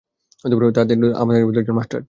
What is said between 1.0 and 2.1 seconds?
আপনার মতো একজন মাস্টার।